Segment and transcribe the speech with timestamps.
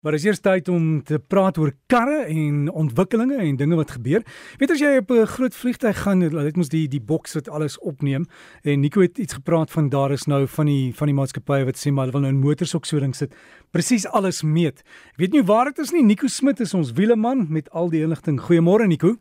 [0.00, 4.22] Maar is eers tyd om te praat oor karre en ontwikkelinge en dinge wat gebeur.
[4.56, 7.78] Weet as jy op 'n groot vliegtyg gaan, dit moet die die boks wat alles
[7.78, 8.24] opneem
[8.62, 11.76] en Nico het iets gepraat van daar is nou van die van die maatskappye wat
[11.76, 13.34] sê maar hulle wil nou in motors ook so ding sit.
[13.70, 14.82] Presies alles meet.
[15.16, 16.02] Weet nie waar dit is nie.
[16.02, 18.40] Nico Smit is ons wieleman met al die inligting.
[18.40, 19.16] Goeiemôre Nico.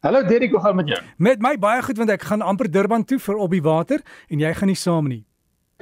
[0.00, 1.06] Hallo Derek, hoe gaan dit met jou?
[1.18, 4.38] Met my baie goed want ek gaan amper Durban toe vir op die water en
[4.38, 5.26] jy gaan nie saam nie.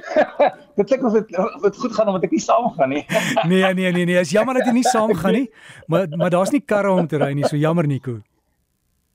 [0.77, 1.33] dit klink of dit
[1.63, 3.03] dit goed gaan omdat ek nie saam gaan nie.
[3.51, 5.47] nee, nee, nee, nee, is jammer dat jy nie saam gaan nie.
[5.87, 8.19] Maar maar daar's nie karre om te ry nie, so jammer Nico.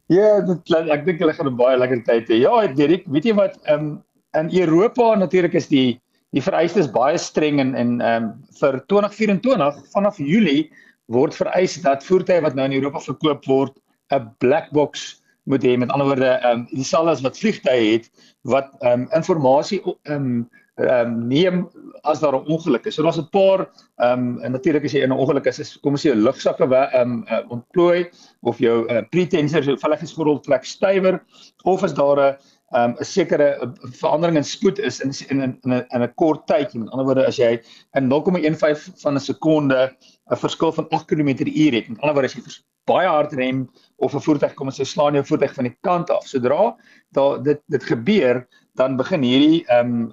[0.09, 2.41] Ja, dit ek dink hulle gaan 'n baie lekker tyd hê.
[2.41, 4.05] Ja, Dirk, weet jy wat, ehm um,
[4.37, 6.01] in Europa natuurlik is die
[6.37, 10.71] die vereistes baie streng en en ehm um, vir 2024 vanaf Julie
[11.13, 13.75] word vereis dat voertuie wat nou in Europa verkoop word
[14.13, 15.77] 'n black box moet hê.
[15.77, 18.11] Met ander woorde, ehm um, dieselfde as wat vliegtye het
[18.43, 21.69] wat ehm um, inligting ehm um, ehm um, neem
[22.03, 22.95] as daar 'n ongeluk is.
[22.95, 25.93] So daar's 'n paar ehm um, natuurlik as jy in 'n ongeluk is, is kom
[25.93, 28.11] ons sê 'n lugsakke ehm um, uh, ontplooi
[28.43, 31.23] of jou uh, pretensor so veiligheidsgordel trek stywer
[31.65, 32.37] of as daar 'n
[32.73, 36.47] ehm um, 'n sekere verandering in spoed is in in in 'n in 'n kort
[36.47, 36.81] tydjie.
[36.81, 37.61] Met ander woorde as jy
[37.95, 39.97] in 0,15 van 'n sekonde
[40.31, 41.89] 'n verskil van 8 km/h het.
[41.89, 42.43] Met ander woorde as jy
[42.89, 46.11] baie hard rem of 'n voertuig kom en sy slaan jou voertuig van die kant
[46.11, 46.27] af.
[46.27, 46.77] Sodra
[47.17, 50.13] daar dit dit gebeur, dan begin hierdie ehm um,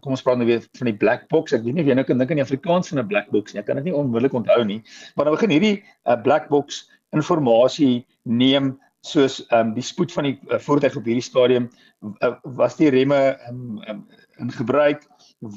[0.00, 1.52] kom ons praat nou weer van die black box.
[1.52, 3.54] Ek weet nie of jy nou kan dink aan die Afrikaans van 'n black box
[3.54, 3.60] nie.
[3.60, 4.82] Ek kan dit nie onmiddellik onthou nie.
[5.16, 10.30] Maar dan begin hierdie uh, black box inligting neem soos ehm um, die spoed van
[10.30, 11.68] die uh, voertuig op hierdie stadium
[12.24, 14.06] uh, was die remme um, um,
[14.42, 15.04] in gebruik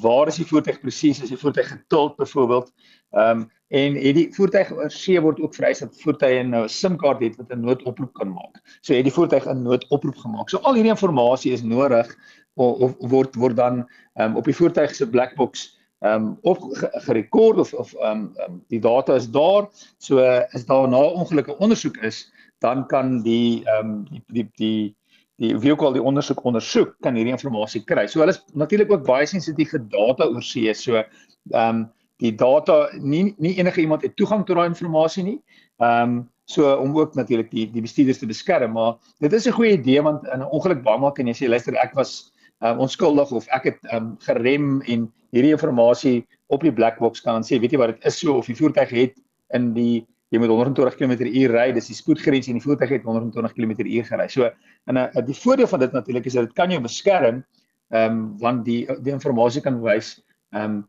[0.02, 2.70] waar is die voertuig presies as die voertuig getild byvoorbeeld
[3.16, 7.20] ehm um, en hierdie voertuig oor see word ook vereis dat voertuie nou 'n SIM-kaart
[7.22, 8.58] het wat 'n noodoproep kan maak.
[8.82, 10.50] So het die voertuig 'n noodoproep gemaak.
[10.50, 12.10] So al hierdie inligting is nodig
[12.54, 13.84] of, word word dan
[14.14, 16.58] um, op die voertuig se black box ehm um, of
[17.04, 19.68] gerekord of of ehm um, um, die data is daar.
[19.98, 20.18] So
[20.52, 24.96] as daar na ongelukke ondersoek is, dan kan die ehm um, die die die
[25.40, 28.06] die vehicle die ondersoek ondersoek kan hierdie inligting kry.
[28.06, 30.72] So hulle is natuurlik ook baie sensitief vir data oor see.
[30.74, 31.04] So ehm
[31.52, 31.88] um,
[32.20, 35.40] die data nie nie enige iemand het toegang tot daai inligting nie.
[35.80, 39.52] Ehm um, so om ook natuurlik die die bestuurders te beskerm, maar dit is 'n
[39.52, 42.78] goeie idee want in 'n ongeluk baie maak en jy sê luister ek was um,
[42.86, 47.60] onskuldig of ek het um, gerem en hierdie inligting op die black box kan sê
[47.60, 49.14] weet jy wat dit is so of die voertuig het
[49.54, 53.54] in die jy moet 120 km/h ry dis die spoedgrens en die voertuig het 120
[53.56, 54.28] km/h gery.
[54.28, 54.50] So
[54.86, 57.44] en uh, die voordeel van dit natuurlik is dat dit kan jou beskerm
[57.90, 60.20] ehm um, want die die inligting kan wys
[60.54, 60.86] ehm um,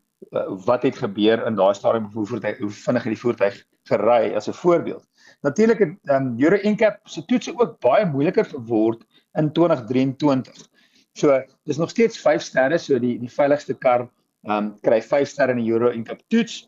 [0.66, 3.56] wat het gebeur in daai stadium hoe voertuig hoe vinnig het die voertuig
[3.90, 5.04] gery as 'n voorbeeld.
[5.42, 9.02] Natuurlik het ehm um, Euro NCAP se toetse ook baie moeiliker geword
[9.34, 10.71] in 2023
[11.12, 14.08] So dis nog steeds 5 sterre, so die die veiligste kar
[14.42, 16.62] ehm um, kry 5 sterre in die Euro NCAP toets.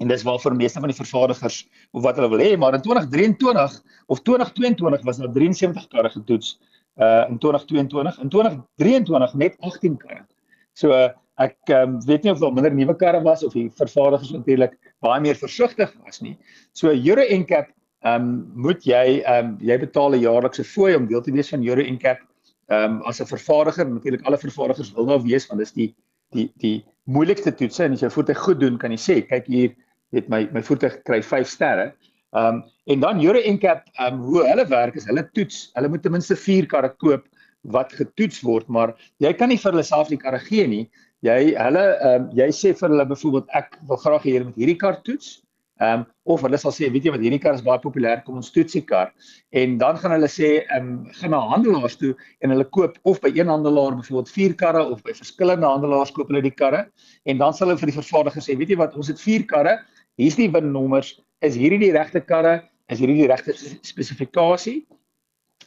[0.00, 1.62] En dis waar vir meeste van die vervaardigers
[1.96, 3.76] of wat hulle wil hê, maar in 2023
[4.12, 6.56] of 2022 was daar 73 karre getoets
[6.96, 10.24] uh in 2022 in 2023 net 18 karre.
[10.72, 14.32] So uh, ek um, weet nie of daar minder nuwe karre was of die vervaardigers
[14.32, 16.36] natuurlik baie meer versigtig was nie.
[16.72, 17.72] So Euro NCAP
[18.06, 21.50] ehm um, moet jy ehm um, jy betaal 'n jaarlikse fooi om deel te wees
[21.52, 22.22] van Euro NCAP
[22.68, 25.94] ehm um, as 'n vervaardiger natuurlik alle vervaardigers wil nou weet want dis die
[26.34, 29.74] die die moeilikste toetse en as jy voertuig goed doen kan jy sê kyk hier
[30.16, 31.92] het my my voertuig kry 5 sterre.
[32.34, 35.88] Ehm um, en dan Euro NCAP ehm um, hoe hulle werk is hulle toets hulle
[35.88, 37.26] moet ten minste 4 karre koop
[37.62, 40.84] wat getoets word maar jy kan nie vir hulle self die karre gee nie.
[41.22, 44.80] Jy hulle ehm um, jy sê vir hulle byvoorbeeld ek wil graag hier met hierdie
[44.82, 45.42] kar toets.
[45.76, 48.38] Ehm um, of hulle sal sê weet jy wat hierdie kar is baie populêr kom
[48.40, 49.10] ons toetsie kar.
[49.52, 53.20] En dan gaan hulle sê ehm um, gaan na handelaars toe en hulle koop of
[53.20, 56.86] by een handelaar byvoorbeeld vier karre of by verskillende handelaars koop hulle die karre.
[57.28, 59.74] En dan sal hulle vir die vervaardiger sê weet jy wat ons het vier karre
[60.16, 61.12] hier's die winnommers
[61.44, 63.52] is hierdie die regte karre is hierdie die regte
[63.84, 64.86] spesifikasie?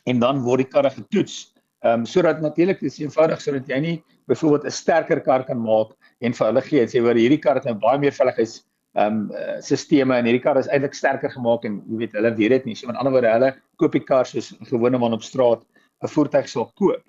[0.09, 1.51] En dan word die karre getoets.
[1.85, 5.93] Ehm um, sodat natuurlik dis eenvoudig sodat jy nie byvoorbeeld 'n sterker kar kan maak
[6.19, 8.63] en vir hulle gee en sê hoor hierdie kar het nou baie meer veiligheids
[8.99, 12.55] ehm um, sisteme en hierdie kar is eintlik sterker gemaak en jy weet hulle weet
[12.57, 12.75] dit nie.
[12.75, 15.63] So met ander woorde, hulle koop die kar soos 'n gewone man op straat
[16.03, 17.03] 'n voertuig sal koop.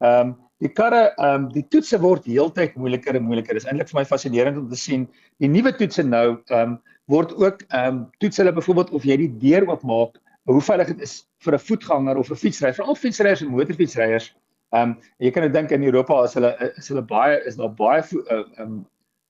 [0.00, 3.54] Ehm um, die karre ehm um, die toetse word heeltyd moeiliker en moeiliker.
[3.54, 5.08] Dit is eintlik vir my fascinerend om te sien
[5.40, 6.78] die nuwe toetse nou ehm um,
[7.08, 10.20] word ook ehm um, toets hulle byvoorbeeld of jy die deur oopmaak,
[10.50, 14.32] hoe veilig dit is vir 'n voetganger of 'n fietsryer, veral fietsryers en motorfietsryers.
[14.72, 18.02] Ehm um, jy kan dink in Europa as hulle is hulle baie is daar baie
[18.02, 18.86] ehm um,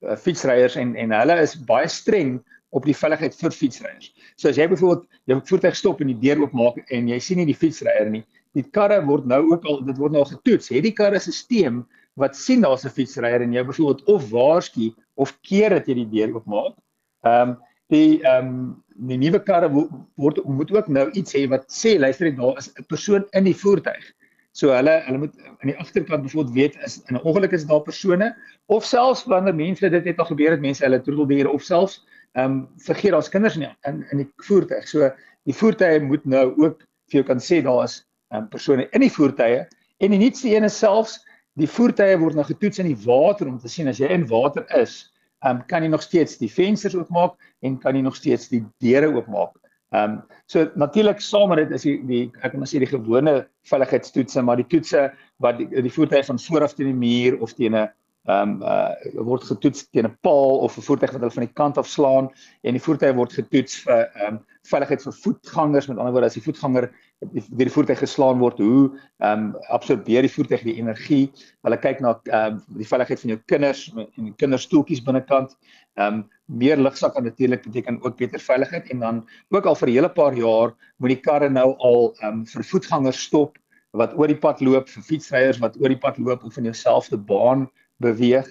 [0.06, 2.38] uh, fietsryers en en hulle is baie streng
[2.70, 4.10] op die veiligheid vir fietsryers.
[4.38, 7.48] So as jy byvoorbeeld jou voertuig stop en die deur oopmaak en jy sien nie
[7.48, 8.22] die fietsryer nie,
[8.54, 10.70] die karre word nou ook al dit word nou al getoets.
[10.70, 11.82] Het die karre 'n stelsel
[12.18, 16.10] wat sien daar's 'n fietsryer en jy byvoorbeeld of waarsku of keer dat jy die
[16.16, 16.76] deur oopmaak.
[17.24, 17.56] Ehm um,
[17.90, 19.68] die ehm um, die nuwe karre
[20.16, 23.44] word moet ook nou iets hê wat sê luister jy daar is 'n persoon in
[23.44, 24.04] die voertuig.
[24.52, 27.82] So hulle hulle moet aan die agterkant bijvoorbeeld weet is in 'n ongeluk is daar
[27.82, 28.36] persone
[28.66, 32.00] of selfs wanneer mense dit het al gebeur het mense hulle troeteldiere of selfs
[32.32, 34.88] ehm um, vergeet daar's kinders in in in die voertuig.
[34.88, 35.10] So
[35.44, 39.00] die voertuie moet nou ook vir jou kan sê daar is ehm um, persone in
[39.00, 39.66] die voertuie
[39.98, 41.20] en die nuutste een is selfs
[41.58, 44.66] die voertuie word nou getoets in die water om te sien as jy in water
[44.78, 45.12] is
[45.46, 49.10] um, kan jy nog steeds die vensters oopmaak en kan jy nog steeds die deure
[49.14, 49.59] oopmaak.
[49.90, 52.90] Ehm um, so natuurlik saam met dit is die, die ek kan maar sê die
[52.90, 53.32] gewone
[53.66, 55.08] veiligheidstoetse, maar die toetse
[55.42, 57.88] wat die, die voertuig van vooraf teen die muur of teen 'n
[58.28, 61.58] ehm um, uh word getoets teen 'n paal of 'n voertuig wat hulle van die
[61.62, 62.30] kant af slaan
[62.62, 64.40] en die voertuig word getoets vir ehm um,
[64.70, 65.88] veiligheid vir voetgangers.
[65.88, 66.90] Met ander woorde as die voetganger
[67.20, 68.90] deur die voertuig geslaan word hoe
[69.20, 71.24] ehm um, absorbeer die voertuig die energie
[71.66, 75.52] hulle kyk na ehm um, die veiligheid van jou kinders en die kinderstoeltjies binnekant
[76.00, 76.22] ehm um,
[76.60, 79.20] meer lugsakke natuurlik beteken ook beter veiligheid en dan
[79.50, 82.64] ook al vir 'n hele paar jaar moet die karre nou al ehm um, vir
[82.72, 83.58] voetgangers stop
[83.92, 87.18] wat oor die pad loop vir fietsryers wat oor die pad loop of in jouselfde
[87.18, 87.68] baan
[87.98, 88.46] beweeg.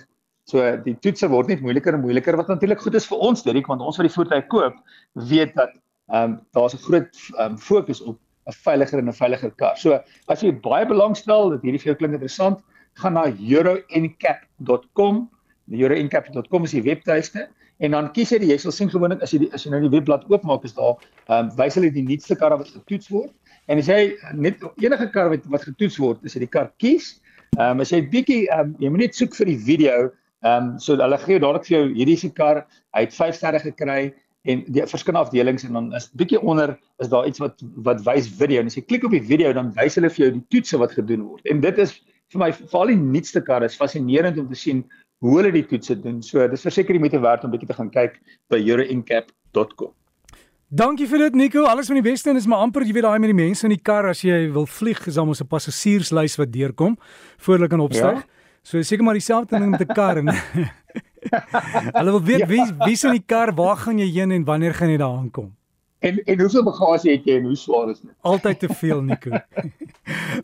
[0.45, 3.67] So die toetse word net moeiliker en moeiliker wat natuurlik goed is vir ons Dirk
[3.67, 4.75] want ons wat die voertuig koop
[5.13, 5.73] weet dat
[6.09, 8.19] ehm um, daar's 'n groot ehm um, fokus op
[8.49, 9.77] 'n veiliger en 'n veiliger kar.
[9.77, 12.59] So as jy baie belangstel dat hierdie vir jou klink interessant,
[12.95, 15.29] gaan na euroncap.com.
[15.69, 17.47] euroncap.com is die webtuiste
[17.79, 19.81] en dan kies jy die jy sal sien gewoonlik as jy die, as jy nou
[19.81, 20.97] die webblad oopmaak is daar
[21.29, 23.31] ehm um, wys hulle die nuutste karre wat getoets word
[23.67, 27.21] en as jy net enige kar wat wat getoets word, as jy die kar kies,
[27.57, 29.95] Ehm um, as jy bietjie ehm um, jy moet net soek vir die video.
[30.45, 32.61] Ehm um, so hulle gee dadelik vir jou hierdie se kar,
[32.93, 34.01] hy het 5 sterre gekry
[34.47, 38.29] en die verskillende afdelings en dan is bietjie onder is daar iets wat wat wys
[38.39, 40.79] video en as jy klik op die video dan wys hulle vir jou die toetse
[40.79, 41.43] wat gedoen word.
[41.51, 41.97] En dit is
[42.31, 44.83] vir my veral die nuutste karre is fascinerend om te sien
[45.19, 46.21] hoe hulle die toetse doen.
[46.23, 48.19] So dis verseker jy moet te werd om bietjie te gaan kyk
[48.53, 49.91] by eurooincap.com.
[50.69, 51.63] Dankie vir dit Nico.
[51.65, 53.73] Alles van die beste en is maar amper jy weet daai met die mense in
[53.73, 56.97] die kar as jy wil vlieg, is almal 'n passasierslys wat deurkom
[57.41, 58.21] voor hulle kan opstyg.
[58.21, 58.38] Ja?
[58.69, 60.27] So seker maar dieselfde ding met 'n kar en
[61.97, 62.45] Hulle wil weet ja.
[62.45, 65.55] wie wie's in die kar, waar gaan jy heen en wanneer gaan jy daar aankom?
[65.99, 68.11] En en hoeveel bagasie het jy en hoe swaar is dit?
[68.21, 69.31] Altyd te veel Nico.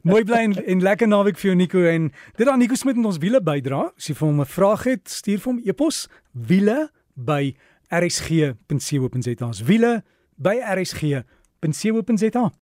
[0.10, 3.06] Mooi bly en, en lekker naweek vir jou Nico en dit aan Nico Smit met
[3.06, 3.94] ons wiele bydra.
[3.98, 7.56] As jy vir hom 'n vraag het, stuur vir hom e-pos wiele by
[7.94, 9.50] rsg.co.za.
[9.66, 10.04] Wiele
[10.36, 12.52] by rsg.co.za.